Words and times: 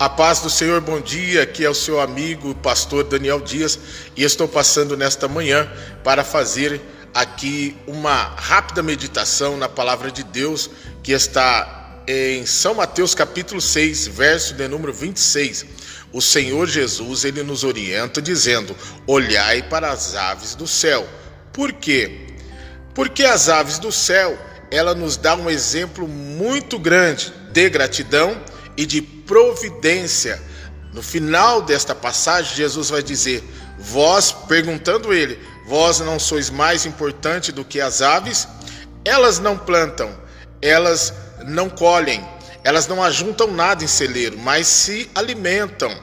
A 0.00 0.08
paz 0.08 0.40
do 0.40 0.48
Senhor, 0.48 0.80
bom 0.80 0.98
dia. 0.98 1.42
Aqui 1.42 1.62
é 1.62 1.68
o 1.68 1.74
seu 1.74 2.00
amigo, 2.00 2.54
pastor 2.54 3.04
Daniel 3.04 3.38
Dias, 3.38 3.78
e 4.16 4.24
estou 4.24 4.48
passando 4.48 4.96
nesta 4.96 5.28
manhã 5.28 5.70
para 6.02 6.24
fazer 6.24 6.80
aqui 7.12 7.76
uma 7.86 8.34
rápida 8.34 8.82
meditação 8.82 9.58
na 9.58 9.68
palavra 9.68 10.10
de 10.10 10.22
Deus 10.22 10.70
que 11.02 11.12
está 11.12 12.02
em 12.08 12.46
São 12.46 12.72
Mateus 12.72 13.14
capítulo 13.14 13.60
6, 13.60 14.06
verso 14.06 14.54
de 14.54 14.66
número 14.68 14.90
26. 14.90 15.66
O 16.14 16.22
Senhor 16.22 16.66
Jesus, 16.66 17.26
ele 17.26 17.42
nos 17.42 17.62
orienta 17.62 18.22
dizendo: 18.22 18.74
"Olhai 19.06 19.62
para 19.64 19.90
as 19.90 20.14
aves 20.14 20.54
do 20.54 20.66
céu". 20.66 21.06
Por 21.52 21.74
quê? 21.74 22.26
Porque 22.94 23.22
as 23.22 23.50
aves 23.50 23.78
do 23.78 23.92
céu, 23.92 24.38
ela 24.70 24.94
nos 24.94 25.18
dá 25.18 25.36
um 25.36 25.50
exemplo 25.50 26.08
muito 26.08 26.78
grande 26.78 27.30
de 27.52 27.68
gratidão 27.68 28.42
e 28.78 28.86
de 28.86 29.19
providência. 29.30 30.42
No 30.92 31.00
final 31.00 31.62
desta 31.62 31.94
passagem, 31.94 32.56
Jesus 32.56 32.90
vai 32.90 33.00
dizer: 33.00 33.44
Vós, 33.78 34.32
perguntando 34.32 35.14
ele, 35.14 35.38
vós 35.68 36.00
não 36.00 36.18
sois 36.18 36.50
mais 36.50 36.84
importante 36.84 37.52
do 37.52 37.64
que 37.64 37.80
as 37.80 38.02
aves? 38.02 38.48
Elas 39.04 39.38
não 39.38 39.56
plantam, 39.56 40.10
elas 40.60 41.14
não 41.46 41.70
colhem, 41.70 42.26
elas 42.64 42.88
não 42.88 43.00
ajuntam 43.00 43.46
nada 43.52 43.84
em 43.84 43.86
celeiro, 43.86 44.36
mas 44.36 44.66
se 44.66 45.08
alimentam. 45.14 45.96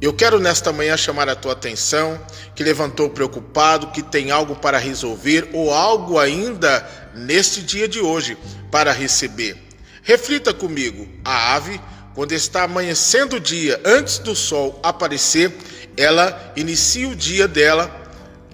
Eu 0.00 0.14
quero 0.14 0.40
nesta 0.40 0.72
manhã 0.72 0.96
chamar 0.96 1.28
a 1.28 1.36
tua 1.36 1.52
atenção, 1.52 2.18
que 2.54 2.64
levantou 2.64 3.10
preocupado, 3.10 3.88
que 3.88 4.02
tem 4.02 4.30
algo 4.30 4.56
para 4.56 4.78
resolver 4.78 5.50
ou 5.52 5.74
algo 5.74 6.18
ainda 6.18 6.88
neste 7.14 7.60
dia 7.60 7.86
de 7.86 8.00
hoje 8.00 8.38
para 8.70 8.90
receber. 8.90 9.68
Reflita 10.02 10.54
comigo: 10.54 11.06
a 11.22 11.54
ave, 11.54 11.78
quando 12.18 12.32
está 12.32 12.64
amanhecendo 12.64 13.36
o 13.36 13.40
dia, 13.40 13.80
antes 13.84 14.18
do 14.18 14.34
sol 14.34 14.80
aparecer, 14.82 15.56
ela 15.96 16.52
inicia 16.56 17.08
o 17.08 17.14
dia 17.14 17.46
dela 17.46 17.88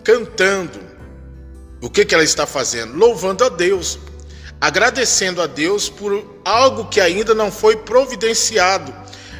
cantando. 0.05 0.79
O 1.81 1.89
que, 1.89 2.05
que 2.05 2.15
ela 2.15 2.23
está 2.23 2.47
fazendo? 2.47 2.95
Louvando 2.95 3.43
a 3.43 3.49
Deus, 3.49 3.99
agradecendo 4.61 5.41
a 5.41 5.47
Deus 5.47 5.89
por 5.89 6.43
algo 6.45 6.91
que 6.91 7.01
ainda 7.01 7.35
não 7.35 7.51
foi 7.51 7.75
providenciado, 7.75 8.95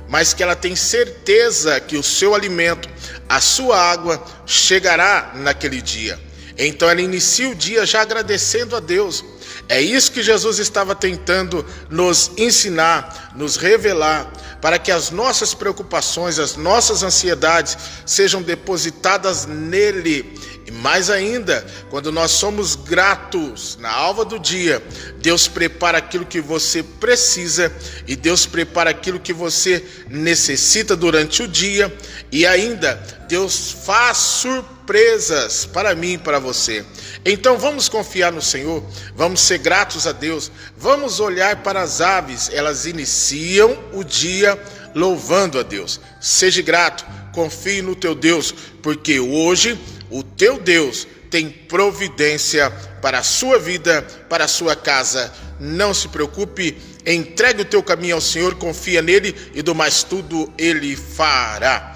mas 0.09 0.33
que 0.33 0.43
ela 0.43 0.57
tem 0.57 0.75
certeza 0.75 1.79
que 1.79 1.99
o 1.99 2.03
seu 2.03 2.35
alimento, 2.35 2.89
a 3.29 3.43
sua 3.43 3.79
água, 3.79 4.25
chegará 4.47 5.33
naquele 5.35 5.83
dia. 5.83 6.19
Então 6.57 6.89
ela 6.89 7.01
inicia 7.01 7.49
o 7.49 7.55
dia 7.55 7.85
já 7.85 8.03
agradecendo 8.03 8.77
a 8.77 8.81
Deus. 8.81 9.25
É 9.69 9.81
isso 9.81 10.13
que 10.13 10.23
Jesus 10.23 10.59
estava 10.59 10.95
tentando 10.95 11.65
nos 11.89 12.31
ensinar, 12.37 13.33
nos 13.35 13.57
revelar, 13.57 14.31
para 14.61 14.79
que 14.79 14.93
as 14.93 15.11
nossas 15.11 15.55
preocupações, 15.55 16.39
as 16.39 16.57
nossas 16.57 17.03
ansiedades 17.03 17.77
sejam 18.07 18.43
depositadas 18.43 19.47
nele. 19.47 20.39
E 20.67 20.71
mais 20.71 21.11
ainda, 21.11 21.65
quando 21.91 22.11
nós 22.11 22.31
somos 22.31 22.75
gratos 22.75 23.77
na 23.81 23.91
alva 23.91 24.25
do 24.25 24.39
dia, 24.39 24.83
Deus 25.19 25.47
prepara 25.47 25.99
aquilo 25.99 26.25
que 26.25 26.41
você 26.41 26.83
precisa 26.83 27.71
e 28.07 28.17
Deus 28.17 28.47
prepara 28.47 28.91
aquilo 28.91 29.21
que 29.21 29.33
você 29.33 29.85
necessita 30.09 30.97
durante 30.97 31.43
o 31.43 31.49
dia 31.49 31.95
e 32.33 32.47
ainda 32.47 32.95
Deus 33.29 33.71
faz 33.85 34.17
surpresas 34.17 35.67
para 35.67 35.95
mim 35.95 36.15
e 36.15 36.19
para 36.19 36.39
você. 36.39 36.85
Então 37.25 37.59
vamos 37.59 37.89
confiar 37.89 38.33
no 38.33 38.41
Senhor, 38.43 38.83
vamos 39.15 39.41
ser 39.41 39.59
gratos 39.59 40.07
a 40.07 40.13
Deus, 40.13 40.51
vamos 40.77 41.21
olhar 41.21 41.63
para 41.63 41.83
as 41.83 42.01
aves, 42.01 42.51
elas 42.53 42.87
iniciam 42.87 43.79
o 43.93 44.03
dia 44.03 44.59
louvando 44.95 45.59
a 45.59 45.63
Deus. 45.63 46.01
Seja 46.21 46.63
grato, 46.63 47.05
confie 47.33 47.83
no 47.83 47.95
teu 47.95 48.15
Deus, 48.15 48.55
porque 48.83 49.19
hoje 49.19 49.79
o 50.15 50.23
teu 50.23 50.61
Deus 50.61 51.09
tem 51.29 51.51
providência 51.51 52.71
para 53.03 53.19
a 53.19 53.23
sua 53.25 53.59
vida, 53.59 54.03
para 54.29 54.45
a 54.45 54.49
sua 54.49 54.77
casa. 54.77 55.33
Não 55.59 55.93
se 55.93 56.07
preocupe, 56.07 56.79
entregue 57.05 57.63
o 57.63 57.65
teu 57.65 57.83
caminho 57.83 58.15
ao 58.15 58.21
Senhor, 58.21 58.55
confia 58.55 59.03
nele 59.03 59.35
e 59.53 59.61
do 59.61 59.75
mais 59.75 60.05
tudo 60.05 60.53
ele 60.57 60.95
fará. 60.95 61.95